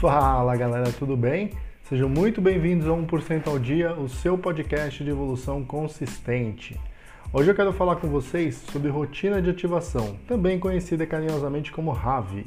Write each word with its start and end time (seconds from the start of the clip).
Fala 0.00 0.54
galera, 0.54 0.92
tudo 0.92 1.16
bem? 1.16 1.50
Sejam 1.82 2.08
muito 2.08 2.40
bem-vindos 2.40 2.86
a 2.86 2.92
1% 2.92 3.48
ao 3.48 3.58
Dia, 3.58 3.94
o 3.94 4.08
seu 4.08 4.38
podcast 4.38 5.02
de 5.02 5.10
evolução 5.10 5.64
consistente. 5.64 6.80
Hoje 7.32 7.50
eu 7.50 7.54
quero 7.54 7.72
falar 7.72 7.96
com 7.96 8.06
vocês 8.06 8.62
sobre 8.70 8.92
rotina 8.92 9.42
de 9.42 9.50
ativação, 9.50 10.14
também 10.28 10.56
conhecida 10.56 11.04
carinhosamente 11.04 11.72
como 11.72 11.90
RAVI. 11.90 12.46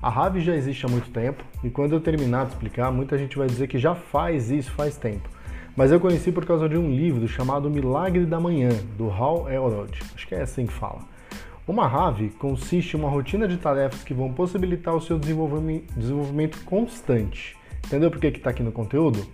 A 0.00 0.08
RAVI 0.08 0.40
já 0.40 0.56
existe 0.56 0.86
há 0.86 0.88
muito 0.88 1.10
tempo 1.10 1.44
e 1.62 1.68
quando 1.68 1.92
eu 1.92 2.00
terminar 2.00 2.46
de 2.46 2.52
explicar, 2.52 2.90
muita 2.90 3.18
gente 3.18 3.36
vai 3.36 3.46
dizer 3.46 3.68
que 3.68 3.78
já 3.78 3.94
faz 3.94 4.50
isso 4.50 4.72
faz 4.72 4.96
tempo. 4.96 5.28
Mas 5.76 5.92
eu 5.92 6.00
conheci 6.00 6.32
por 6.32 6.46
causa 6.46 6.66
de 6.66 6.78
um 6.78 6.90
livro 6.90 7.28
chamado 7.28 7.68
Milagre 7.68 8.24
da 8.24 8.40
Manhã, 8.40 8.70
do 8.96 9.10
Hal 9.10 9.52
Elrod. 9.52 10.00
Acho 10.14 10.26
que 10.26 10.34
é 10.34 10.40
assim 10.40 10.64
que 10.64 10.72
fala. 10.72 11.00
Uma 11.68 11.88
RAV 11.88 12.30
consiste 12.38 12.96
em 12.96 13.00
uma 13.00 13.08
rotina 13.08 13.48
de 13.48 13.56
tarefas 13.56 14.04
que 14.04 14.14
vão 14.14 14.32
possibilitar 14.32 14.94
o 14.94 15.00
seu 15.00 15.18
desenvolvimento 15.18 16.64
constante. 16.64 17.56
Entendeu 17.84 18.08
por 18.08 18.20
que 18.20 18.28
está 18.28 18.50
aqui 18.50 18.62
no 18.62 18.70
conteúdo? 18.70 19.26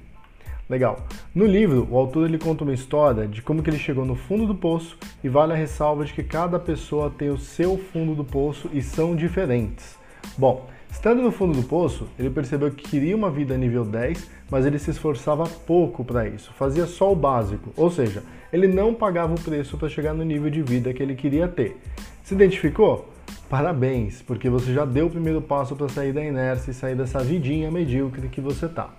Legal. 0.67 1.05
No 1.35 1.45
livro, 1.45 1.87
o 1.91 1.99
autor 1.99 2.27
ele 2.27 2.39
conta 2.39 2.65
uma 2.65 2.73
história 2.73 3.29
de 3.29 3.43
como 3.43 3.63
que 3.63 3.69
ele 3.69 3.79
chegou 3.79 4.07
no 4.07 4.17
fundo 4.17 4.47
do 4.47 4.55
poço 4.55 4.97
e 5.23 5.29
vale 5.29 5.53
a 5.53 5.57
ressalva 5.57 6.07
de 6.07 6.15
que 6.15 6.23
cada 6.23 6.59
pessoa 6.59 7.11
tem 7.11 7.29
o 7.29 7.37
seu 7.37 7.77
fundo 7.77 8.15
do 8.15 8.25
poço 8.25 8.71
e 8.73 8.81
são 8.81 9.15
diferentes. 9.15 9.99
Bom, 10.39 10.67
Estando 10.93 11.23
no 11.23 11.33
fundo 11.33 11.59
do 11.59 11.67
poço, 11.67 12.07
ele 12.19 12.29
percebeu 12.29 12.71
que 12.71 12.89
queria 12.89 13.17
uma 13.17 13.31
vida 13.31 13.57
nível 13.57 13.83
10, 13.83 14.29
mas 14.51 14.67
ele 14.67 14.79
se 14.79 14.91
esforçava 14.91 15.45
pouco 15.45 16.05
para 16.05 16.29
isso, 16.29 16.53
fazia 16.53 16.85
só 16.85 17.11
o 17.11 17.17
básico, 17.17 17.73
ou 17.75 17.91
seja, 17.91 18.23
ele 18.53 18.69
não 18.69 18.93
pagava 18.93 19.35
o 19.35 19.41
preço 19.41 19.79
para 19.79 19.89
chegar 19.89 20.13
no 20.13 20.23
nível 20.23 20.51
de 20.51 20.63
vida 20.63 20.93
que 20.93 21.03
ele 21.03 21.15
queria 21.15 21.49
ter. 21.49 21.81
Se 22.23 22.35
identificou? 22.35 23.09
Parabéns, 23.51 24.23
porque 24.23 24.49
você 24.49 24.73
já 24.73 24.85
deu 24.85 25.07
o 25.07 25.11
primeiro 25.11 25.43
passo 25.43 25.75
para 25.75 25.89
sair 25.89 26.13
da 26.13 26.25
inércia 26.25 26.71
e 26.71 26.75
sair 26.75 26.95
dessa 26.95 27.19
vidinha 27.19 27.71
medíocre 27.71 28.29
que 28.29 28.41
você 28.41 28.69
tá. 28.69 28.91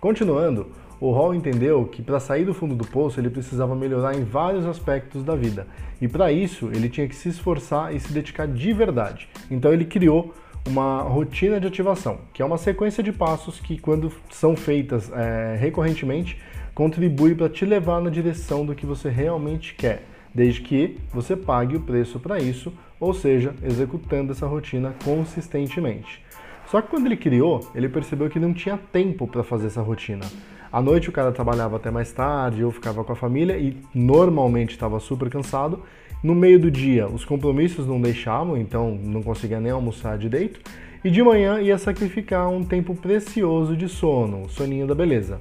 Continuando, 0.00 0.68
o 0.98 1.12
Hall 1.12 1.34
entendeu 1.34 1.84
que 1.84 2.02
para 2.02 2.18
sair 2.18 2.44
do 2.44 2.54
fundo 2.54 2.74
do 2.74 2.86
poço 2.86 3.20
ele 3.20 3.28
precisava 3.28 3.76
melhorar 3.76 4.16
em 4.16 4.24
vários 4.24 4.64
aspectos 4.64 5.22
da 5.22 5.36
vida, 5.36 5.66
e 6.00 6.08
para 6.08 6.32
isso 6.32 6.70
ele 6.72 6.88
tinha 6.88 7.06
que 7.06 7.14
se 7.14 7.28
esforçar 7.28 7.94
e 7.94 8.00
se 8.00 8.12
dedicar 8.12 8.48
de 8.48 8.72
verdade. 8.72 9.28
Então 9.50 9.72
ele 9.72 9.84
criou 9.84 10.34
uma 10.66 11.02
rotina 11.02 11.60
de 11.60 11.66
ativação, 11.66 12.18
que 12.32 12.40
é 12.40 12.44
uma 12.44 12.56
sequência 12.56 13.02
de 13.02 13.12
passos 13.12 13.60
que, 13.60 13.78
quando 13.78 14.10
são 14.30 14.56
feitas 14.56 15.12
é, 15.12 15.56
recorrentemente, 15.60 16.40
contribui 16.74 17.34
para 17.34 17.50
te 17.50 17.66
levar 17.66 18.00
na 18.00 18.08
direção 18.08 18.64
do 18.64 18.74
que 18.74 18.86
você 18.86 19.10
realmente 19.10 19.74
quer, 19.74 20.13
desde 20.34 20.60
que 20.62 20.98
você 21.12 21.36
pague 21.36 21.76
o 21.76 21.80
preço 21.80 22.18
para 22.18 22.38
isso, 22.38 22.72
ou 22.98 23.14
seja, 23.14 23.54
executando 23.62 24.32
essa 24.32 24.46
rotina 24.46 24.94
consistentemente. 25.04 26.22
Só 26.66 26.80
que 26.80 26.88
quando 26.88 27.06
ele 27.06 27.16
criou, 27.16 27.70
ele 27.74 27.88
percebeu 27.88 28.28
que 28.28 28.40
não 28.40 28.52
tinha 28.52 28.76
tempo 28.76 29.26
para 29.26 29.44
fazer 29.44 29.66
essa 29.66 29.82
rotina. 29.82 30.24
À 30.72 30.82
noite 30.82 31.08
o 31.08 31.12
cara 31.12 31.30
trabalhava 31.30 31.76
até 31.76 31.90
mais 31.90 32.10
tarde, 32.12 32.64
ou 32.64 32.70
ficava 32.72 33.04
com 33.04 33.12
a 33.12 33.16
família 33.16 33.56
e 33.56 33.76
normalmente 33.94 34.70
estava 34.70 34.98
super 34.98 35.30
cansado, 35.30 35.82
no 36.24 36.34
meio 36.34 36.58
do 36.58 36.70
dia, 36.70 37.06
os 37.06 37.22
compromissos 37.22 37.86
não 37.86 38.00
deixavam, 38.00 38.56
então 38.56 38.98
não 39.02 39.22
conseguia 39.22 39.60
nem 39.60 39.70
almoçar 39.70 40.16
direito. 40.16 40.58
E 41.04 41.10
de 41.10 41.22
manhã 41.22 41.60
ia 41.60 41.76
sacrificar 41.76 42.48
um 42.48 42.64
tempo 42.64 42.94
precioso 42.94 43.76
de 43.76 43.90
sono, 43.90 44.44
o 44.44 44.48
soninho 44.48 44.86
da 44.86 44.94
beleza. 44.94 45.38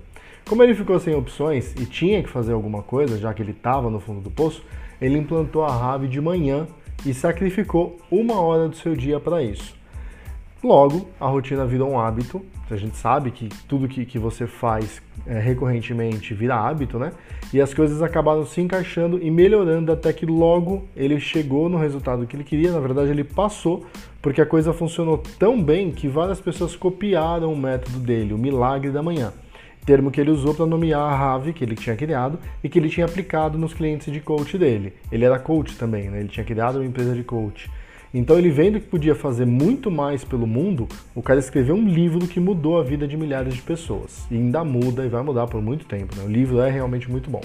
Como 0.47 0.61
ele 0.61 0.75
ficou 0.75 0.99
sem 0.99 1.15
opções 1.15 1.73
e 1.79 1.85
tinha 1.85 2.21
que 2.21 2.29
fazer 2.29 2.53
alguma 2.53 2.83
coisa, 2.83 3.17
já 3.17 3.33
que 3.33 3.41
ele 3.41 3.51
estava 3.51 3.89
no 3.89 3.99
fundo 3.99 4.19
do 4.19 4.29
poço, 4.29 4.63
ele 5.01 5.17
implantou 5.17 5.63
a 5.63 5.75
rave 5.75 6.07
de 6.07 6.19
manhã 6.19 6.67
e 7.05 7.13
sacrificou 7.13 7.97
uma 8.11 8.39
hora 8.39 8.67
do 8.67 8.75
seu 8.75 8.95
dia 8.95 9.19
para 9.19 9.41
isso. 9.41 9.75
Logo, 10.63 11.09
a 11.19 11.27
rotina 11.27 11.65
virou 11.65 11.91
um 11.91 11.99
hábito. 11.99 12.41
A 12.71 12.75
gente 12.77 12.97
sabe 12.97 13.29
que 13.31 13.49
tudo 13.67 13.87
que, 13.87 14.05
que 14.05 14.17
você 14.17 14.47
faz 14.47 15.01
é, 15.27 15.37
recorrentemente 15.37 16.33
vira 16.33 16.55
hábito, 16.55 16.97
né? 16.97 17.11
E 17.53 17.61
as 17.61 17.73
coisas 17.73 18.01
acabaram 18.01 18.45
se 18.45 18.61
encaixando 18.61 19.21
e 19.21 19.29
melhorando 19.29 19.91
até 19.91 20.11
que 20.11 20.25
logo 20.25 20.85
ele 20.95 21.19
chegou 21.19 21.69
no 21.69 21.77
resultado 21.77 22.25
que 22.25 22.35
ele 22.35 22.43
queria. 22.43 22.71
Na 22.71 22.79
verdade, 22.79 23.11
ele 23.11 23.23
passou, 23.23 23.85
porque 24.21 24.41
a 24.41 24.45
coisa 24.45 24.73
funcionou 24.73 25.21
tão 25.37 25.61
bem 25.61 25.91
que 25.91 26.07
várias 26.07 26.39
pessoas 26.41 26.75
copiaram 26.75 27.53
o 27.53 27.57
método 27.57 27.99
dele, 27.99 28.33
o 28.33 28.37
milagre 28.37 28.89
da 28.89 29.03
manhã. 29.03 29.33
Termo 29.85 30.11
que 30.11 30.21
ele 30.21 30.31
usou 30.31 30.53
para 30.53 30.65
nomear 30.65 31.01
a 31.01 31.15
Rave 31.15 31.53
que 31.53 31.63
ele 31.63 31.75
tinha 31.75 31.95
criado 31.95 32.39
e 32.63 32.69
que 32.69 32.79
ele 32.79 32.89
tinha 32.89 33.05
aplicado 33.05 33.57
nos 33.57 33.73
clientes 33.73 34.11
de 34.11 34.21
coach 34.21 34.57
dele. 34.57 34.93
Ele 35.11 35.25
era 35.25 35.37
coach 35.37 35.77
também, 35.77 36.09
né? 36.09 36.19
Ele 36.19 36.29
tinha 36.29 36.45
criado 36.45 36.77
uma 36.77 36.85
empresa 36.85 37.13
de 37.13 37.23
coach. 37.23 37.69
Então 38.13 38.37
ele 38.37 38.51
vendo 38.51 38.79
que 38.79 38.85
podia 38.85 39.15
fazer 39.15 39.45
muito 39.45 39.89
mais 39.89 40.23
pelo 40.23 40.45
mundo, 40.45 40.87
o 41.15 41.21
cara 41.21 41.39
escreveu 41.39 41.75
um 41.75 41.87
livro 41.87 42.27
que 42.27 42.39
mudou 42.39 42.79
a 42.79 42.83
vida 42.83 43.07
de 43.07 43.17
milhares 43.17 43.55
de 43.55 43.61
pessoas. 43.61 44.27
E 44.29 44.35
ainda 44.35 44.63
muda 44.63 45.03
e 45.03 45.09
vai 45.09 45.23
mudar 45.23 45.47
por 45.47 45.59
muito 45.61 45.85
tempo. 45.85 46.15
Né? 46.15 46.23
O 46.23 46.29
livro 46.29 46.61
é 46.61 46.69
realmente 46.69 47.09
muito 47.09 47.29
bom. 47.29 47.41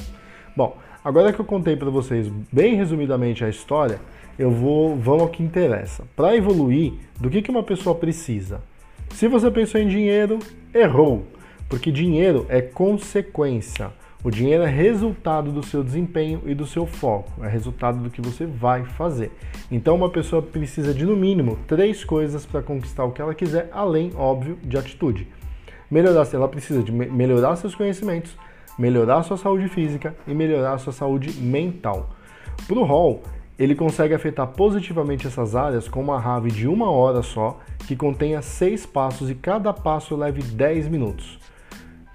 Bom, 0.55 0.76
agora 1.03 1.32
que 1.32 1.41
eu 1.41 1.44
contei 1.44 1.75
para 1.75 1.88
vocês 1.88 2.28
bem 2.53 2.75
resumidamente 2.75 3.43
a 3.43 3.49
história, 3.49 3.99
eu 4.38 4.50
vou 4.50 4.94
vamos 4.94 5.22
ao 5.22 5.28
que 5.28 5.43
interessa. 5.43 6.05
Para 6.15 6.37
evoluir, 6.37 6.93
do 7.19 7.31
que, 7.31 7.41
que 7.41 7.50
uma 7.50 7.62
pessoa 7.62 7.94
precisa? 7.94 8.60
Se 9.15 9.26
você 9.26 9.50
pensou 9.50 9.81
em 9.81 9.88
dinheiro, 9.88 10.38
errou, 10.75 11.26
porque 11.69 11.93
dinheiro 11.93 12.47
é 12.49 12.61
consequência. 12.61 13.91
O 14.25 14.31
dinheiro 14.33 14.65
é 14.65 14.69
resultado 14.69 15.53
do 15.53 15.65
seu 15.65 15.84
desempenho 15.84 16.43
e 16.45 16.53
do 16.53 16.67
seu 16.67 16.87
foco, 16.87 17.45
é 17.45 17.49
resultado 17.49 17.99
do 18.03 18.11
que 18.11 18.21
você 18.21 18.47
vai 18.47 18.84
fazer. 18.84 19.31
Então, 19.71 19.95
uma 19.95 20.11
pessoa 20.11 20.43
precisa 20.43 20.93
de 20.93 21.05
no 21.05 21.15
mínimo 21.15 21.56
três 21.69 22.03
coisas 22.03 22.45
para 22.45 22.61
conquistar 22.61 23.05
o 23.05 23.12
que 23.12 23.23
ela 23.23 23.33
quiser, 23.33 23.69
além, 23.71 24.11
óbvio, 24.17 24.59
de 24.61 24.77
atitude. 24.77 25.29
Melhorar, 25.89 26.27
ela 26.33 26.49
precisa 26.49 26.83
de 26.83 26.91
melhorar 26.91 27.55
seus 27.55 27.77
conhecimentos, 27.77 28.37
melhorar 28.77 29.23
sua 29.23 29.37
saúde 29.37 29.69
física 29.69 30.17
e 30.27 30.35
melhorar 30.35 30.79
sua 30.79 30.93
saúde 30.93 31.41
mental. 31.41 32.11
Para 32.67 32.79
o 32.79 32.85
Hall, 32.85 33.23
ele 33.59 33.75
consegue 33.75 34.15
afetar 34.15 34.49
positivamente 34.49 35.27
essas 35.27 35.55
áreas 35.55 35.89
com 35.89 36.00
uma 36.00 36.19
rave 36.19 36.50
de 36.50 36.67
uma 36.67 36.91
hora 36.91 37.23
só, 37.23 37.61
que 37.87 37.95
contenha 37.95 38.43
seis 38.43 38.85
passos 38.85 39.31
e 39.31 39.35
cada 39.35 39.73
passo 39.73 40.17
leve 40.17 40.43
10 40.43 40.89
minutos. 40.89 41.39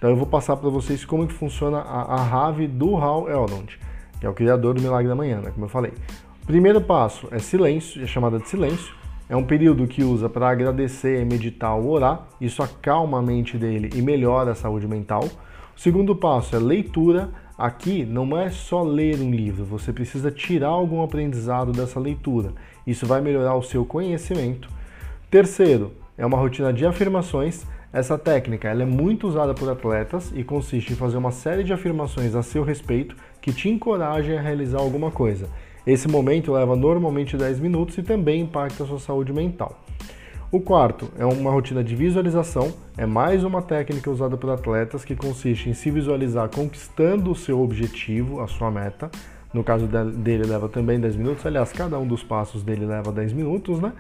Então 0.03 0.11
eu 0.11 0.17
vou 0.17 0.27
passar 0.27 0.57
para 0.57 0.69
vocês 0.69 1.05
como 1.05 1.25
que 1.25 1.33
funciona 1.33 1.77
a, 1.77 2.15
a 2.15 2.23
rave 2.23 2.67
do 2.67 2.97
Hal 2.97 3.29
Elrond, 3.29 3.79
que 4.19 4.25
é 4.25 4.29
o 4.29 4.33
criador 4.33 4.73
do 4.73 4.81
Milagre 4.81 5.07
da 5.07 5.15
Manhã, 5.15 5.39
né, 5.39 5.49
como 5.51 5.63
eu 5.63 5.69
falei. 5.69 5.93
Primeiro 6.45 6.81
passo 6.81 7.29
é 7.31 7.39
silêncio, 7.39 8.03
é 8.03 8.05
chamada 8.05 8.37
de 8.37 8.49
silêncio. 8.49 8.93
É 9.29 9.35
um 9.37 9.45
período 9.45 9.87
que 9.87 10.03
usa 10.03 10.27
para 10.27 10.49
agradecer, 10.49 11.25
meditar 11.25 11.73
ou 11.77 11.89
orar. 11.89 12.27
Isso 12.41 12.61
acalma 12.61 13.19
a 13.19 13.21
mente 13.21 13.57
dele 13.57 13.91
e 13.95 14.01
melhora 14.01 14.51
a 14.51 14.55
saúde 14.55 14.85
mental. 14.89 15.23
O 15.23 15.79
segundo 15.79 16.13
passo 16.13 16.53
é 16.53 16.59
leitura. 16.59 17.29
Aqui 17.57 18.03
não 18.03 18.37
é 18.37 18.49
só 18.49 18.83
ler 18.83 19.21
um 19.21 19.31
livro, 19.31 19.63
você 19.63 19.93
precisa 19.93 20.29
tirar 20.29 20.67
algum 20.67 21.01
aprendizado 21.01 21.71
dessa 21.71 21.97
leitura. 21.97 22.51
Isso 22.85 23.05
vai 23.05 23.21
melhorar 23.21 23.55
o 23.55 23.63
seu 23.63 23.85
conhecimento. 23.85 24.67
Terceiro, 25.31 25.93
é 26.17 26.25
uma 26.25 26.37
rotina 26.37 26.73
de 26.73 26.85
afirmações. 26.85 27.65
Essa 27.93 28.17
técnica 28.17 28.67
ela 28.67 28.81
é 28.81 28.85
muito 28.87 29.27
usada 29.27 29.53
por 29.53 29.69
atletas 29.69 30.33
e 30.35 30.43
consiste 30.43 30.91
em 30.91 30.95
fazer 30.95 31.15
uma 31.15 31.29
série 31.29 31.63
de 31.63 31.71
afirmações 31.71 32.33
a 32.33 32.41
seu 32.41 32.63
respeito 32.63 33.15
que 33.39 33.53
te 33.53 33.69
encorajem 33.69 34.35
a 34.35 34.41
realizar 34.41 34.79
alguma 34.79 35.11
coisa. 35.11 35.47
Esse 35.85 36.07
momento 36.07 36.51
leva 36.51 36.75
normalmente 36.75 37.37
10 37.37 37.59
minutos 37.59 37.95
e 37.99 38.01
também 38.01 38.41
impacta 38.41 38.83
a 38.83 38.87
sua 38.87 38.97
saúde 38.97 39.31
mental. 39.31 39.79
O 40.51 40.59
quarto 40.59 41.07
é 41.19 41.25
uma 41.25 41.51
rotina 41.51 41.83
de 41.83 41.95
visualização, 41.95 42.73
é 42.97 43.05
mais 43.05 43.43
uma 43.43 43.61
técnica 43.61 44.09
usada 44.09 44.35
por 44.37 44.49
atletas 44.49 45.05
que 45.05 45.15
consiste 45.15 45.69
em 45.69 45.73
se 45.75 45.91
visualizar 45.91 46.49
conquistando 46.49 47.29
o 47.29 47.35
seu 47.35 47.61
objetivo, 47.61 48.41
a 48.41 48.47
sua 48.47 48.71
meta. 48.71 49.11
No 49.53 49.63
caso 49.63 49.87
dele 49.87 50.47
leva 50.47 50.67
também 50.67 50.99
10 50.99 51.15
minutos, 51.15 51.45
aliás, 51.45 51.71
cada 51.71 51.99
um 51.99 52.07
dos 52.07 52.23
passos 52.23 52.63
dele 52.63 52.85
leva 52.85 53.11
10 53.11 53.33
minutos, 53.33 53.79
né? 53.79 53.93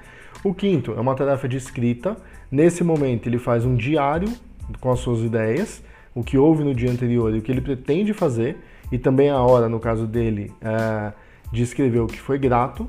O 0.43 0.53
quinto 0.53 0.93
é 0.93 0.99
uma 0.99 1.15
tarefa 1.15 1.47
de 1.47 1.57
escrita, 1.57 2.17
Nesse 2.53 2.83
momento, 2.83 3.27
ele 3.27 3.39
faz 3.39 3.65
um 3.65 3.73
diário 3.73 4.31
com 4.79 4.91
as 4.91 4.99
suas 4.99 5.21
ideias, 5.21 5.83
o 6.13 6.23
que 6.23 6.37
houve 6.37 6.63
no 6.63 6.75
dia 6.75 6.91
anterior 6.91 7.33
e 7.33 7.39
o 7.39 7.41
que 7.41 7.51
ele 7.51 7.61
pretende 7.61 8.13
fazer, 8.13 8.57
e 8.91 8.97
também 8.99 9.31
a 9.31 9.41
hora, 9.41 9.67
no 9.67 9.79
caso 9.79 10.05
dele, 10.05 10.53
é, 10.61 11.11
de 11.51 11.63
escrever 11.63 12.01
o 12.01 12.05
que 12.05 12.21
foi 12.21 12.37
grato. 12.37 12.87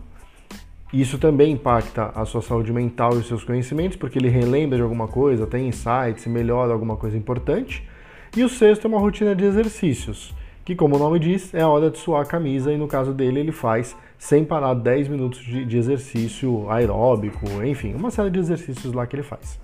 Isso 0.92 1.16
também 1.16 1.52
impacta 1.52 2.12
a 2.14 2.26
sua 2.26 2.42
saúde 2.42 2.74
mental 2.74 3.14
e 3.14 3.20
os 3.20 3.26
seus 3.26 3.42
conhecimentos, 3.42 3.96
porque 3.96 4.18
ele 4.18 4.28
relembra 4.28 4.76
de 4.76 4.82
alguma 4.82 5.08
coisa, 5.08 5.46
tem 5.46 5.66
insights, 5.66 6.26
melhora 6.26 6.70
alguma 6.70 6.98
coisa 6.98 7.16
importante. 7.16 7.88
E 8.36 8.44
o 8.44 8.50
sexto 8.50 8.84
é 8.84 8.88
uma 8.88 9.00
rotina 9.00 9.34
de 9.34 9.46
exercícios, 9.46 10.34
que, 10.64 10.74
como 10.74 10.96
o 10.96 10.98
nome 10.98 11.18
diz, 11.18 11.52
é 11.52 11.60
a 11.60 11.68
hora 11.68 11.90
de 11.90 11.98
suar 11.98 12.22
a 12.22 12.26
camisa, 12.26 12.72
e 12.72 12.78
no 12.78 12.88
caso 12.88 13.12
dele, 13.12 13.40
ele 13.40 13.52
faz 13.52 13.94
sem 14.18 14.44
parar 14.44 14.74
10 14.74 15.08
minutos 15.08 15.40
de, 15.40 15.64
de 15.64 15.76
exercício 15.76 16.70
aeróbico, 16.70 17.46
enfim, 17.62 17.94
uma 17.94 18.10
série 18.10 18.30
de 18.30 18.38
exercícios 18.38 18.92
lá 18.92 19.06
que 19.06 19.16
ele 19.16 19.22
faz. 19.22 19.60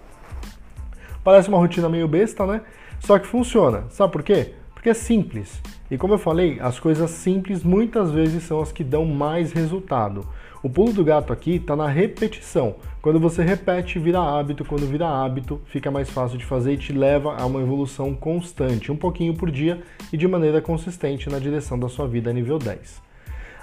Parece 1.24 1.48
uma 1.48 1.58
rotina 1.58 1.88
meio 1.88 2.06
besta, 2.06 2.46
né? 2.46 2.60
Só 3.00 3.18
que 3.18 3.26
funciona. 3.26 3.84
Sabe 3.90 4.12
por 4.12 4.22
quê? 4.22 4.54
Porque 4.74 4.90
é 4.90 4.94
simples. 4.94 5.60
E 5.90 5.98
como 5.98 6.14
eu 6.14 6.18
falei, 6.18 6.58
as 6.60 6.78
coisas 6.78 7.10
simples 7.10 7.64
muitas 7.64 8.12
vezes 8.12 8.44
são 8.44 8.60
as 8.60 8.70
que 8.70 8.84
dão 8.84 9.04
mais 9.04 9.52
resultado. 9.52 10.24
O 10.62 10.68
pulo 10.68 10.92
do 10.92 11.02
gato 11.02 11.32
aqui 11.32 11.56
está 11.56 11.74
na 11.74 11.88
repetição. 11.88 12.76
Quando 13.02 13.18
você 13.18 13.42
repete, 13.42 13.98
vira 13.98 14.20
hábito. 14.20 14.64
Quando 14.64 14.86
vira 14.86 15.08
hábito, 15.08 15.60
fica 15.64 15.90
mais 15.90 16.10
fácil 16.10 16.38
de 16.38 16.44
fazer 16.44 16.74
e 16.74 16.78
te 16.78 16.92
leva 16.92 17.34
a 17.34 17.46
uma 17.46 17.60
evolução 17.60 18.14
constante, 18.14 18.92
um 18.92 18.96
pouquinho 18.96 19.34
por 19.34 19.50
dia 19.50 19.82
e 20.12 20.16
de 20.16 20.28
maneira 20.28 20.60
consistente 20.60 21.30
na 21.30 21.38
direção 21.38 21.78
da 21.78 21.88
sua 21.88 22.06
vida 22.06 22.32
nível 22.32 22.58
10. 22.58 23.02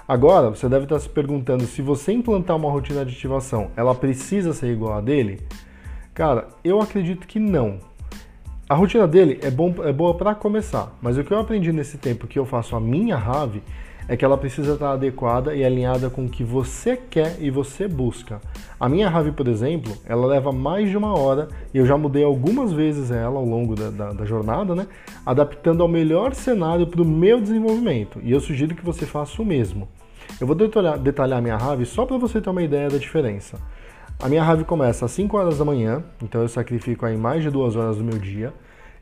Agora, 0.08 0.50
você 0.50 0.68
deve 0.68 0.84
estar 0.84 0.98
se 0.98 1.08
perguntando 1.08 1.64
se 1.64 1.82
você 1.82 2.12
implantar 2.12 2.56
uma 2.56 2.70
rotina 2.70 3.04
de 3.04 3.14
ativação, 3.14 3.70
ela 3.76 3.94
precisa 3.94 4.52
ser 4.52 4.72
igual 4.72 4.94
a 4.94 5.00
dele? 5.00 5.40
Cara, 6.12 6.48
eu 6.64 6.80
acredito 6.80 7.28
que 7.28 7.38
não. 7.38 7.78
A 8.68 8.74
rotina 8.74 9.08
dele 9.08 9.40
é, 9.42 9.50
bom, 9.50 9.74
é 9.82 9.90
boa 9.90 10.12
para 10.12 10.34
começar, 10.34 10.94
mas 11.00 11.16
o 11.16 11.24
que 11.24 11.32
eu 11.32 11.38
aprendi 11.38 11.72
nesse 11.72 11.96
tempo 11.96 12.26
que 12.26 12.38
eu 12.38 12.44
faço 12.44 12.76
a 12.76 12.80
minha 12.80 13.16
rave 13.16 13.62
é 14.06 14.14
que 14.14 14.22
ela 14.22 14.36
precisa 14.36 14.74
estar 14.74 14.92
adequada 14.92 15.54
e 15.54 15.64
alinhada 15.64 16.10
com 16.10 16.26
o 16.26 16.28
que 16.28 16.44
você 16.44 16.94
quer 16.94 17.36
e 17.40 17.50
você 17.50 17.88
busca. 17.88 18.42
A 18.78 18.86
minha 18.86 19.08
Rave, 19.08 19.32
por 19.32 19.48
exemplo, 19.48 19.94
ela 20.06 20.26
leva 20.26 20.52
mais 20.52 20.88
de 20.88 20.96
uma 20.96 21.18
hora 21.18 21.48
e 21.74 21.78
eu 21.78 21.86
já 21.86 21.96
mudei 21.96 22.24
algumas 22.24 22.72
vezes 22.72 23.10
ela 23.10 23.38
ao 23.38 23.44
longo 23.44 23.74
da, 23.74 23.90
da, 23.90 24.12
da 24.12 24.24
jornada, 24.24 24.74
né? 24.74 24.86
Adaptando 25.26 25.82
ao 25.82 25.88
melhor 25.88 26.34
cenário 26.34 26.86
para 26.86 27.02
o 27.02 27.04
meu 27.04 27.40
desenvolvimento. 27.40 28.18
E 28.22 28.32
eu 28.32 28.40
sugiro 28.40 28.74
que 28.74 28.84
você 28.84 29.04
faça 29.04 29.42
o 29.42 29.44
mesmo. 29.44 29.88
Eu 30.40 30.46
vou 30.46 30.56
detalhar, 30.56 30.98
detalhar 30.98 31.42
minha 31.42 31.56
Rave 31.56 31.84
só 31.84 32.06
para 32.06 32.16
você 32.16 32.40
ter 32.40 32.48
uma 32.48 32.62
ideia 32.62 32.88
da 32.88 32.96
diferença. 32.96 33.58
A 34.20 34.28
minha 34.28 34.42
Rave 34.42 34.64
começa 34.64 35.04
às 35.04 35.12
5 35.12 35.38
horas 35.38 35.58
da 35.58 35.64
manhã, 35.64 36.02
então 36.20 36.42
eu 36.42 36.48
sacrifico 36.48 37.06
aí 37.06 37.16
mais 37.16 37.40
de 37.40 37.50
duas 37.50 37.76
horas 37.76 37.98
do 37.98 38.04
meu 38.04 38.18
dia. 38.18 38.52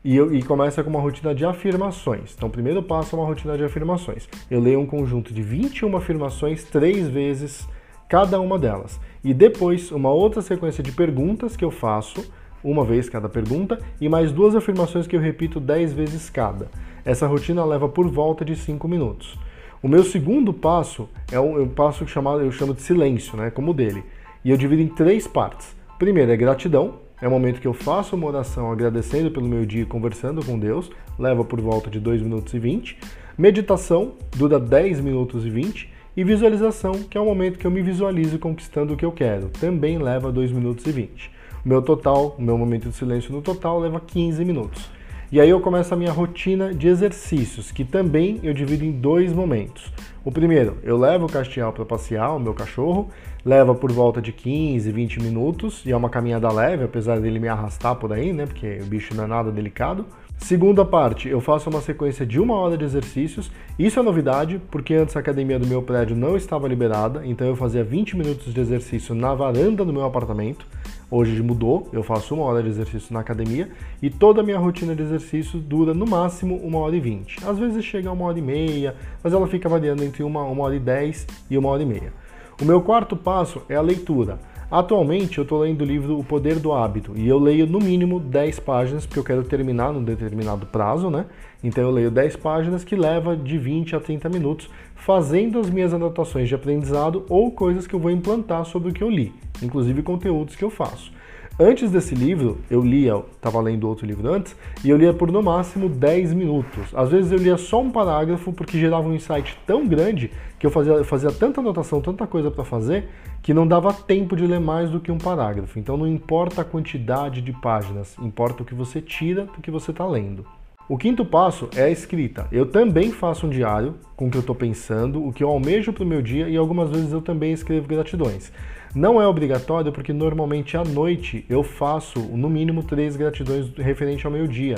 E, 0.05 0.15
eu, 0.15 0.31
e 0.31 0.43
começa 0.43 0.83
com 0.83 0.91
uma 0.91 1.01
rotina 1.01 1.33
de 1.33 1.43
afirmações. 1.43 2.35
Então, 2.37 2.51
primeiro 2.51 2.83
passo 2.83 3.15
é 3.15 3.19
uma 3.19 3.27
rotina 3.27 3.57
de 3.57 3.63
afirmações. 3.63 4.29
Eu 4.49 4.59
leio 4.59 4.79
um 4.79 4.85
conjunto 4.85 5.33
de 5.33 5.41
21 5.41 5.97
afirmações 5.97 6.63
três 6.65 7.07
vezes 7.07 7.67
cada 8.07 8.39
uma 8.39 8.59
delas. 8.59 8.99
E 9.23 9.33
depois, 9.33 9.91
uma 9.91 10.11
outra 10.11 10.43
sequência 10.43 10.83
de 10.83 10.91
perguntas 10.91 11.57
que 11.57 11.65
eu 11.65 11.71
faço, 11.71 12.31
uma 12.63 12.85
vez 12.85 13.09
cada 13.09 13.27
pergunta, 13.27 13.79
e 13.99 14.07
mais 14.07 14.31
duas 14.31 14.55
afirmações 14.55 15.07
que 15.07 15.15
eu 15.15 15.19
repito 15.19 15.59
10 15.59 15.93
vezes 15.93 16.29
cada. 16.29 16.67
Essa 17.03 17.25
rotina 17.25 17.65
leva 17.65 17.89
por 17.89 18.07
volta 18.07 18.45
de 18.45 18.55
5 18.55 18.87
minutos. 18.87 19.35
O 19.81 19.87
meu 19.87 20.03
segundo 20.03 20.53
passo 20.53 21.09
é 21.31 21.39
um, 21.39 21.63
um 21.63 21.67
passo 21.67 22.07
chamado, 22.07 22.41
eu 22.41 22.51
chamo 22.51 22.75
de 22.75 22.83
silêncio, 22.83 23.35
né, 23.35 23.49
como 23.49 23.71
o 23.71 23.73
dele. 23.73 24.03
E 24.47 24.49
eu 24.49 24.55
divido 24.55 24.81
em 24.81 24.87
três 24.87 25.27
partes. 25.27 25.75
Primeiro 25.99 26.31
é 26.31 26.37
gratidão, 26.37 26.99
é 27.21 27.27
o 27.27 27.31
momento 27.31 27.59
que 27.59 27.67
eu 27.67 27.73
faço 27.73 28.15
uma 28.15 28.27
oração 28.27 28.71
agradecendo 28.71 29.29
pelo 29.29 29.45
meu 29.45 29.65
dia 29.65 29.81
e 29.81 29.85
conversando 29.85 30.41
com 30.45 30.57
Deus, 30.57 30.89
leva 31.19 31.43
por 31.43 31.59
volta 31.59 31.89
de 31.89 31.99
2 31.99 32.21
minutos 32.21 32.53
e 32.53 32.59
20. 32.59 32.97
Meditação 33.37 34.13
dura 34.37 34.57
10 34.57 35.01
minutos 35.01 35.45
e 35.45 35.49
20. 35.49 35.91
E 36.15 36.23
visualização, 36.23 36.93
que 36.93 37.17
é 37.17 37.19
o 37.19 37.25
momento 37.25 37.59
que 37.59 37.67
eu 37.67 37.71
me 37.71 37.81
visualizo 37.81 38.39
conquistando 38.39 38.93
o 38.93 38.95
que 38.95 39.03
eu 39.03 39.11
quero, 39.11 39.49
também 39.49 39.97
leva 39.97 40.31
2 40.31 40.53
minutos 40.53 40.85
e 40.85 40.93
20. 40.93 41.29
O 41.65 41.67
meu 41.67 41.81
total, 41.81 42.37
o 42.39 42.41
meu 42.41 42.57
momento 42.57 42.87
de 42.87 42.95
silêncio 42.95 43.33
no 43.33 43.41
total 43.41 43.81
leva 43.81 43.99
15 43.99 44.45
minutos. 44.45 44.89
E 45.29 45.41
aí 45.41 45.49
eu 45.49 45.59
começo 45.59 45.93
a 45.93 45.97
minha 45.97 46.13
rotina 46.13 46.73
de 46.73 46.87
exercícios, 46.87 47.69
que 47.69 47.83
também 47.83 48.39
eu 48.43 48.53
divido 48.53 48.85
em 48.85 48.93
dois 48.93 49.33
momentos. 49.33 49.91
O 50.23 50.31
primeiro, 50.31 50.77
eu 50.83 50.97
levo 50.97 51.25
o 51.25 51.29
Castiel 51.29 51.73
para 51.73 51.83
passear, 51.83 52.33
o 52.33 52.39
meu 52.39 52.53
cachorro, 52.53 53.09
leva 53.47 53.73
por 53.73 53.93
volta 53.93 54.21
de 54.21 54.33
15, 54.33 54.91
20 54.91 55.21
minutos 55.21 55.81
e 55.85 55.91
é 55.93 55.95
uma 55.95 56.09
caminhada 56.09 56.51
leve, 56.51 56.83
apesar 56.83 57.21
dele 57.21 57.39
me 57.39 57.47
arrastar 57.47 57.95
por 57.95 58.11
aí, 58.11 58.33
né? 58.33 58.45
Porque 58.45 58.79
o 58.81 58.85
bicho 58.85 59.15
não 59.15 59.23
é 59.23 59.27
nada 59.27 59.49
delicado. 59.49 60.05
Segunda 60.37 60.83
parte, 60.83 61.29
eu 61.29 61.39
faço 61.39 61.69
uma 61.69 61.79
sequência 61.79 62.25
de 62.25 62.41
uma 62.41 62.55
hora 62.55 62.77
de 62.77 62.83
exercícios. 62.83 63.49
Isso 63.79 64.01
é 64.01 64.03
novidade, 64.03 64.61
porque 64.69 64.95
antes 64.95 65.15
a 65.15 65.21
academia 65.21 65.57
do 65.57 65.65
meu 65.65 65.81
prédio 65.81 66.13
não 66.13 66.35
estava 66.35 66.67
liberada, 66.67 67.25
então 67.25 67.47
eu 67.47 67.55
fazia 67.55 67.85
20 67.85 68.17
minutos 68.17 68.53
de 68.53 68.59
exercício 68.59 69.15
na 69.15 69.33
varanda 69.33 69.85
do 69.85 69.93
meu 69.93 70.03
apartamento. 70.03 70.67
Hoje 71.09 71.41
mudou, 71.41 71.87
eu 71.93 72.03
faço 72.03 72.35
uma 72.35 72.43
hora 72.43 72.61
de 72.61 72.67
exercício 72.67 73.13
na 73.13 73.21
academia 73.21 73.69
e 74.01 74.09
toda 74.09 74.41
a 74.41 74.43
minha 74.43 74.59
rotina 74.59 74.93
de 74.93 75.03
exercício 75.03 75.57
dura 75.57 75.93
no 75.93 76.05
máximo 76.05 76.57
uma 76.57 76.79
hora 76.79 76.97
e 76.97 76.99
vinte. 76.99 77.37
Às 77.47 77.57
vezes 77.57 77.85
chega 77.85 78.09
a 78.09 78.11
uma 78.11 78.25
hora 78.25 78.37
e 78.37 78.41
meia, 78.41 78.93
mas 79.23 79.31
ela 79.31 79.47
fica 79.47 79.69
variando 79.69 80.03
entre 80.03 80.21
uma, 80.21 80.43
uma 80.43 80.65
hora 80.65 80.75
e 80.75 80.79
dez 80.79 81.25
e 81.49 81.57
uma 81.57 81.69
hora 81.69 81.81
e 81.81 81.85
meia. 81.85 82.26
O 82.59 82.65
meu 82.65 82.81
quarto 82.81 83.15
passo 83.15 83.61
é 83.69 83.75
a 83.75 83.81
leitura. 83.81 84.39
Atualmente 84.69 85.37
eu 85.37 85.43
estou 85.43 85.59
lendo 85.59 85.81
o 85.81 85.85
livro 85.85 86.17
O 86.17 86.23
Poder 86.23 86.57
do 86.57 86.73
Hábito 86.73 87.13
e 87.15 87.27
eu 87.27 87.37
leio 87.37 87.67
no 87.67 87.79
mínimo 87.79 88.19
10 88.19 88.59
páginas, 88.61 89.05
porque 89.05 89.19
eu 89.19 89.23
quero 89.23 89.43
terminar 89.43 89.93
num 89.93 90.03
determinado 90.03 90.65
prazo, 90.65 91.11
né? 91.11 91.27
Então 91.63 91.83
eu 91.83 91.91
leio 91.91 92.09
10 92.09 92.35
páginas 92.37 92.83
que 92.83 92.95
leva 92.95 93.37
de 93.37 93.59
20 93.59 93.95
a 93.95 93.99
30 93.99 94.27
minutos 94.29 94.69
fazendo 94.95 95.59
as 95.59 95.69
minhas 95.69 95.93
anotações 95.93 96.49
de 96.49 96.55
aprendizado 96.55 97.27
ou 97.29 97.51
coisas 97.51 97.85
que 97.85 97.93
eu 97.93 97.99
vou 97.99 98.09
implantar 98.09 98.65
sobre 98.65 98.89
o 98.89 98.93
que 98.93 99.03
eu 99.03 99.09
li, 99.09 99.31
inclusive 99.61 100.01
conteúdos 100.01 100.55
que 100.55 100.63
eu 100.63 100.71
faço. 100.71 101.11
Antes 101.59 101.89
desse 101.89 102.13
livro, 102.13 102.59
eu 102.69 102.83
lia, 102.83 103.15
estava 103.33 103.59
lendo 103.59 103.87
outro 103.87 104.05
livro 104.05 104.31
antes, 104.31 104.55
e 104.85 104.91
eu 104.91 104.95
lia 104.95 105.11
por 105.11 105.31
no 105.31 105.41
máximo 105.41 105.89
10 105.89 106.31
minutos. 106.33 106.93
Às 106.93 107.09
vezes 107.09 107.31
eu 107.31 107.39
lia 107.39 107.57
só 107.57 107.81
um 107.81 107.89
parágrafo 107.89 108.53
porque 108.53 108.79
gerava 108.79 109.07
um 109.07 109.15
insight 109.15 109.57
tão 109.65 109.87
grande 109.87 110.29
que 110.59 110.67
eu 110.67 110.69
fazia, 110.69 110.93
eu 110.93 111.03
fazia 111.03 111.31
tanta 111.31 111.59
anotação, 111.59 111.99
tanta 111.99 112.27
coisa 112.27 112.51
para 112.51 112.63
fazer, 112.63 113.09
que 113.41 113.55
não 113.55 113.67
dava 113.67 113.91
tempo 113.91 114.35
de 114.35 114.45
ler 114.45 114.59
mais 114.59 114.91
do 114.91 114.99
que 114.99 115.11
um 115.11 115.17
parágrafo. 115.17 115.79
Então 115.79 115.97
não 115.97 116.05
importa 116.05 116.61
a 116.61 116.63
quantidade 116.63 117.41
de 117.41 117.51
páginas, 117.53 118.15
importa 118.19 118.61
o 118.61 118.65
que 118.65 118.75
você 118.75 119.01
tira 119.01 119.45
do 119.45 119.59
que 119.59 119.71
você 119.71 119.89
está 119.89 120.05
lendo. 120.05 120.45
O 120.89 120.97
quinto 120.97 121.25
passo 121.25 121.67
é 121.75 121.83
a 121.83 121.89
escrita. 121.89 122.47
Eu 122.49 122.65
também 122.65 123.11
faço 123.11 123.45
um 123.45 123.49
diário 123.49 123.95
com 124.15 124.27
o 124.27 124.31
que 124.31 124.37
eu 124.37 124.41
estou 124.41 124.55
pensando, 124.55 125.21
o 125.21 125.33
que 125.33 125.43
eu 125.43 125.49
almejo 125.49 125.91
para 125.91 126.05
o 126.05 126.07
meu 126.07 126.21
dia 126.21 126.47
e 126.47 126.55
algumas 126.55 126.89
vezes 126.89 127.11
eu 127.11 127.21
também 127.21 127.51
escrevo 127.51 127.89
gratidões. 127.89 128.53
Não 128.95 129.21
é 129.21 129.27
obrigatório 129.27 129.91
porque 129.91 130.13
normalmente 130.13 130.77
à 130.77 130.85
noite 130.85 131.45
eu 131.49 131.61
faço 131.61 132.19
no 132.19 132.49
mínimo 132.49 132.83
três 132.83 133.17
gratidões 133.17 133.69
referente 133.75 134.25
ao 134.25 134.31
meu 134.31 134.47
dia. 134.47 134.75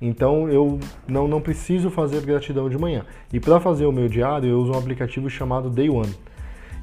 Então 0.00 0.48
eu 0.48 0.80
não, 1.06 1.28
não 1.28 1.40
preciso 1.40 1.90
fazer 1.90 2.22
gratidão 2.22 2.68
de 2.68 2.76
manhã. 2.76 3.06
E 3.32 3.38
para 3.38 3.60
fazer 3.60 3.86
o 3.86 3.92
meu 3.92 4.08
diário 4.08 4.50
eu 4.50 4.58
uso 4.58 4.72
um 4.72 4.78
aplicativo 4.78 5.30
chamado 5.30 5.70
Day 5.70 5.88
One. 5.88 6.12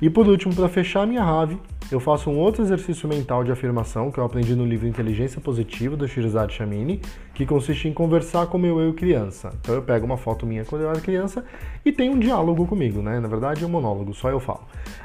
E 0.02 0.10
por 0.10 0.26
último, 0.28 0.56
para 0.56 0.70
fechar 0.70 1.06
minha 1.06 1.22
rave, 1.22 1.58
eu 1.92 2.00
faço 2.00 2.30
um 2.30 2.38
outro 2.38 2.64
exercício 2.64 3.10
mental 3.10 3.44
de 3.44 3.52
afirmação 3.52 4.10
que 4.10 4.18
eu 4.18 4.24
aprendi 4.24 4.56
no 4.56 4.66
livro 4.66 4.88
Inteligência 4.88 5.42
Positiva 5.42 5.98
do 5.98 6.08
Shirzad 6.08 6.50
Chamini, 6.54 7.02
que 7.34 7.46
consiste 7.46 7.90
em 7.90 7.94
conversar 7.94 8.48
com 8.48 8.58
meu 8.58 8.80
eu 8.80 8.94
criança. 8.94 9.52
Então 9.60 9.76
eu 9.76 9.82
pego 9.82 10.06
uma 10.06 10.16
foto 10.16 10.46
minha 10.46 10.64
quando 10.64 10.84
eu 10.84 10.90
era 10.90 11.02
criança 11.02 11.44
e 11.84 11.92
tem 11.92 12.10
um 12.10 12.18
diálogo 12.18 12.66
comigo, 12.66 13.02
né? 13.02 13.20
Na 13.20 13.28
verdade 13.28 13.64
é 13.64 13.68
um 13.68 13.72
monólogo, 13.72 14.14
só 14.14 14.30
eu 14.30 14.40
falo. 14.40 14.62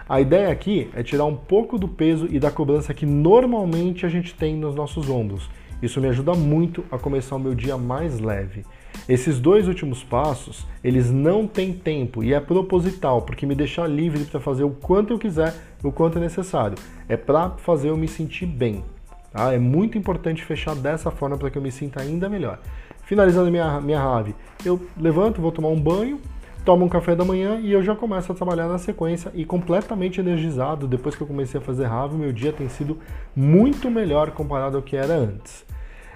A 0.08 0.20
ideia 0.20 0.48
aqui 0.48 0.88
é 0.94 1.02
tirar 1.02 1.24
um 1.24 1.34
pouco 1.34 1.76
do 1.76 1.88
peso 1.88 2.28
e 2.30 2.38
da 2.38 2.52
cobrança 2.52 2.94
que 2.94 3.04
normalmente 3.04 4.06
a 4.06 4.08
gente 4.08 4.32
tem 4.32 4.54
nos 4.54 4.76
nossos 4.76 5.10
ombros. 5.10 5.50
Isso 5.84 6.00
me 6.00 6.08
ajuda 6.08 6.32
muito 6.32 6.82
a 6.90 6.98
começar 6.98 7.36
o 7.36 7.38
meu 7.38 7.54
dia 7.54 7.76
mais 7.76 8.18
leve. 8.18 8.64
Esses 9.06 9.38
dois 9.38 9.68
últimos 9.68 10.02
passos, 10.02 10.66
eles 10.82 11.10
não 11.10 11.46
têm 11.46 11.74
tempo 11.74 12.24
e 12.24 12.32
é 12.32 12.40
proposital, 12.40 13.20
porque 13.20 13.44
me 13.44 13.54
deixa 13.54 13.86
livre 13.86 14.24
para 14.24 14.40
fazer 14.40 14.64
o 14.64 14.70
quanto 14.70 15.12
eu 15.12 15.18
quiser, 15.18 15.54
o 15.82 15.92
quanto 15.92 16.16
é 16.16 16.22
necessário. 16.22 16.78
É 17.06 17.18
para 17.18 17.50
fazer 17.50 17.90
eu 17.90 17.98
me 17.98 18.08
sentir 18.08 18.46
bem. 18.46 18.82
Tá? 19.30 19.52
É 19.52 19.58
muito 19.58 19.98
importante 19.98 20.42
fechar 20.42 20.74
dessa 20.74 21.10
forma 21.10 21.36
para 21.36 21.50
que 21.50 21.58
eu 21.58 21.62
me 21.62 21.70
sinta 21.70 22.00
ainda 22.00 22.30
melhor. 22.30 22.60
Finalizando 23.02 23.50
minha, 23.50 23.78
minha 23.82 24.00
rave, 24.00 24.34
eu 24.64 24.80
levanto, 24.96 25.42
vou 25.42 25.52
tomar 25.52 25.68
um 25.68 25.78
banho, 25.78 26.18
tomo 26.64 26.86
um 26.86 26.88
café 26.88 27.14
da 27.14 27.26
manhã 27.26 27.60
e 27.60 27.72
eu 27.72 27.82
já 27.82 27.94
começo 27.94 28.32
a 28.32 28.34
trabalhar 28.34 28.68
na 28.68 28.78
sequência 28.78 29.30
e 29.34 29.44
completamente 29.44 30.18
energizado. 30.18 30.88
Depois 30.88 31.14
que 31.14 31.20
eu 31.20 31.26
comecei 31.26 31.60
a 31.60 31.62
fazer 31.62 31.84
rave, 31.84 32.16
meu 32.16 32.32
dia 32.32 32.54
tem 32.54 32.70
sido 32.70 32.98
muito 33.36 33.90
melhor 33.90 34.30
comparado 34.30 34.78
ao 34.78 34.82
que 34.82 34.96
era 34.96 35.12
antes. 35.12 35.73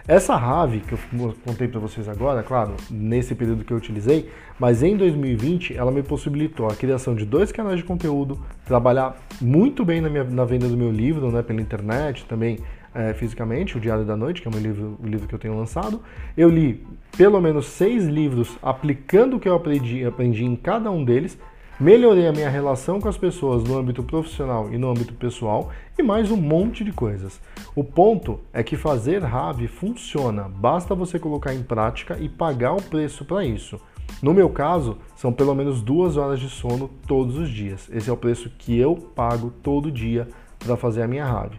Essa 0.08 0.36
RAV 0.36 0.80
que 0.80 0.94
eu 0.94 1.34
contei 1.44 1.68
para 1.68 1.78
vocês 1.78 2.08
agora, 2.08 2.42
claro, 2.42 2.74
nesse 2.90 3.34
período 3.34 3.62
que 3.62 3.70
eu 3.70 3.76
utilizei, 3.76 4.30
mas 4.58 4.82
em 4.82 4.96
2020 4.96 5.76
ela 5.76 5.92
me 5.92 6.02
possibilitou 6.02 6.66
a 6.66 6.74
criação 6.74 7.14
de 7.14 7.26
dois 7.26 7.52
canais 7.52 7.76
de 7.76 7.84
conteúdo, 7.84 8.42
trabalhar 8.64 9.18
muito 9.38 9.84
bem 9.84 10.00
na, 10.00 10.08
minha, 10.08 10.24
na 10.24 10.46
venda 10.46 10.66
do 10.66 10.78
meu 10.78 10.90
livro, 10.90 11.30
né, 11.30 11.42
pela 11.42 11.60
internet, 11.60 12.24
também 12.24 12.58
é, 12.94 13.12
fisicamente, 13.12 13.76
o 13.76 13.80
Diário 13.80 14.06
da 14.06 14.16
Noite, 14.16 14.40
que 14.40 14.48
é 14.48 14.50
o, 14.50 14.58
livro, 14.58 14.98
o 14.98 15.06
livro 15.06 15.28
que 15.28 15.34
eu 15.34 15.38
tenho 15.38 15.54
lançado. 15.54 16.00
Eu 16.34 16.48
li 16.48 16.86
pelo 17.14 17.38
menos 17.38 17.66
seis 17.66 18.06
livros 18.06 18.56
aplicando 18.62 19.36
o 19.36 19.38
que 19.38 19.46
eu 19.46 19.54
aprendi, 19.54 20.06
aprendi 20.06 20.42
em 20.42 20.56
cada 20.56 20.90
um 20.90 21.04
deles 21.04 21.38
melhorei 21.80 22.26
a 22.26 22.32
minha 22.32 22.50
relação 22.50 23.00
com 23.00 23.08
as 23.08 23.16
pessoas 23.16 23.62
no 23.62 23.78
âmbito 23.78 24.02
profissional 24.02 24.68
e 24.73 24.76
no 24.76 24.90
âmbito 24.90 25.14
pessoal 25.14 25.70
e 25.97 26.02
mais 26.02 26.28
um 26.30 26.37
monte 26.37 26.82
de 26.82 26.90
coisas. 26.90 27.40
O 27.75 27.85
ponto 27.85 28.40
é 28.52 28.64
que 28.64 28.76
fazer 28.76 29.23
RAV 29.23 29.68
funciona, 29.68 30.49
basta 30.49 30.94
você 30.94 31.18
colocar 31.18 31.54
em 31.54 31.62
prática 31.62 32.18
e 32.18 32.28
pagar 32.28 32.73
o 32.73 32.82
preço 32.82 33.25
para 33.25 33.44
isso. 33.44 33.80
No 34.20 34.35
meu 34.35 34.49
caso, 34.49 34.99
são 35.14 35.32
pelo 35.32 35.54
menos 35.54 35.80
duas 35.80 36.16
horas 36.16 36.40
de 36.40 36.49
sono 36.49 36.90
todos 37.06 37.37
os 37.37 37.49
dias. 37.49 37.88
Esse 37.92 38.11
é 38.11 38.12
o 38.12 38.16
preço 38.16 38.50
que 38.58 38.76
eu 38.76 38.97
pago 38.97 39.52
todo 39.62 39.92
dia 39.92 40.26
para 40.58 40.76
fazer 40.76 41.02
a 41.02 41.08
minha 41.08 41.25
RAV. 41.25 41.52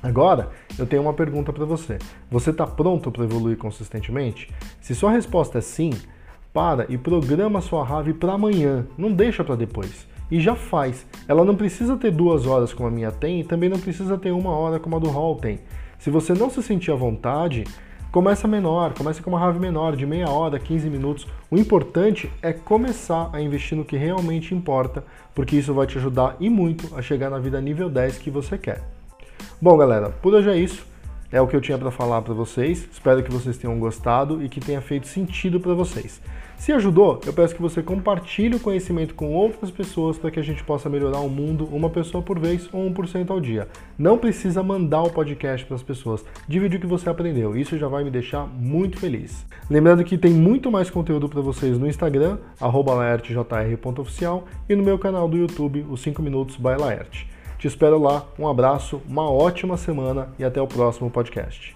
Agora, 0.00 0.50
eu 0.78 0.86
tenho 0.86 1.02
uma 1.02 1.14
pergunta 1.14 1.52
para 1.52 1.64
você. 1.64 1.98
Você 2.30 2.50
está 2.50 2.64
pronto 2.64 3.10
para 3.10 3.24
evoluir 3.24 3.56
consistentemente? 3.56 4.52
Se 4.80 4.94
sua 4.94 5.10
resposta 5.10 5.58
é 5.58 5.60
sim, 5.60 5.90
para 6.56 6.86
e 6.88 6.96
programa 6.96 7.60
sua 7.60 7.84
rave 7.84 8.14
para 8.14 8.32
amanhã, 8.32 8.86
não 8.96 9.12
deixa 9.12 9.44
para 9.44 9.54
depois. 9.54 10.06
E 10.30 10.40
já 10.40 10.56
faz. 10.56 11.06
Ela 11.28 11.44
não 11.44 11.54
precisa 11.54 11.98
ter 11.98 12.10
duas 12.10 12.46
horas 12.46 12.72
como 12.72 12.88
a 12.88 12.90
minha 12.90 13.12
tem 13.12 13.40
e 13.40 13.44
também 13.44 13.68
não 13.68 13.78
precisa 13.78 14.16
ter 14.16 14.30
uma 14.30 14.52
hora 14.52 14.80
como 14.80 14.96
a 14.96 14.98
do 14.98 15.10
Hall 15.10 15.36
tem. 15.36 15.60
Se 15.98 16.08
você 16.08 16.32
não 16.32 16.48
se 16.48 16.62
sentir 16.62 16.90
à 16.90 16.94
vontade, 16.94 17.64
começa 18.10 18.48
menor, 18.48 18.94
começa 18.94 19.22
com 19.22 19.28
uma 19.28 19.38
rave 19.38 19.58
menor, 19.58 19.94
de 19.96 20.06
meia 20.06 20.30
hora, 20.30 20.58
15 20.58 20.88
minutos. 20.88 21.26
O 21.50 21.58
importante 21.58 22.32
é 22.40 22.54
começar 22.54 23.28
a 23.34 23.40
investir 23.42 23.76
no 23.76 23.84
que 23.84 23.98
realmente 23.98 24.54
importa, 24.54 25.04
porque 25.34 25.56
isso 25.56 25.74
vai 25.74 25.86
te 25.86 25.98
ajudar 25.98 26.36
e 26.40 26.48
muito 26.48 26.96
a 26.96 27.02
chegar 27.02 27.28
na 27.28 27.38
vida 27.38 27.60
nível 27.60 27.90
10 27.90 28.16
que 28.16 28.30
você 28.30 28.56
quer. 28.56 28.82
Bom, 29.60 29.76
galera, 29.76 30.08
por 30.08 30.32
hoje 30.32 30.48
é 30.48 30.56
isso. 30.56 30.86
É 31.30 31.40
o 31.40 31.46
que 31.46 31.54
eu 31.54 31.60
tinha 31.60 31.76
para 31.76 31.90
falar 31.90 32.22
para 32.22 32.32
vocês. 32.32 32.88
Espero 32.90 33.22
que 33.22 33.30
vocês 33.30 33.58
tenham 33.58 33.78
gostado 33.78 34.42
e 34.42 34.48
que 34.48 34.58
tenha 34.58 34.80
feito 34.80 35.06
sentido 35.06 35.60
para 35.60 35.74
vocês. 35.74 36.22
Se 36.58 36.72
ajudou, 36.72 37.20
eu 37.24 37.32
peço 37.32 37.54
que 37.54 37.62
você 37.62 37.82
compartilhe 37.82 38.56
o 38.56 38.60
conhecimento 38.60 39.14
com 39.14 39.32
outras 39.32 39.70
pessoas 39.70 40.18
para 40.18 40.30
que 40.30 40.40
a 40.40 40.42
gente 40.42 40.64
possa 40.64 40.88
melhorar 40.88 41.20
o 41.20 41.28
mundo 41.28 41.68
uma 41.70 41.88
pessoa 41.90 42.22
por 42.22 42.38
vez 42.38 42.68
ou 42.72 42.90
1% 42.90 43.30
ao 43.30 43.40
dia. 43.40 43.68
Não 43.96 44.18
precisa 44.18 44.62
mandar 44.62 45.02
o 45.02 45.10
podcast 45.10 45.64
para 45.66 45.76
as 45.76 45.82
pessoas, 45.82 46.24
divide 46.48 46.76
o 46.76 46.80
que 46.80 46.86
você 46.86 47.08
aprendeu. 47.08 47.56
Isso 47.56 47.78
já 47.78 47.86
vai 47.86 48.02
me 48.02 48.10
deixar 48.10 48.46
muito 48.46 48.98
feliz. 48.98 49.46
Lembrando 49.70 50.02
que 50.02 50.18
tem 50.18 50.32
muito 50.32 50.70
mais 50.70 50.90
conteúdo 50.90 51.28
para 51.28 51.40
vocês 51.40 51.78
no 51.78 51.86
Instagram, 51.86 52.38
laertjr.oficial 52.60 54.44
e 54.68 54.74
no 54.74 54.82
meu 54.82 54.98
canal 54.98 55.28
do 55.28 55.36
YouTube, 55.36 55.86
os 55.88 56.00
5 56.00 56.20
Minutos 56.22 56.56
by 56.56 56.76
Laerte. 56.80 57.28
Te 57.58 57.68
espero 57.68 57.98
lá, 57.98 58.26
um 58.38 58.48
abraço, 58.48 59.00
uma 59.08 59.30
ótima 59.30 59.76
semana 59.76 60.30
e 60.38 60.44
até 60.44 60.60
o 60.60 60.66
próximo 60.66 61.10
podcast. 61.10 61.75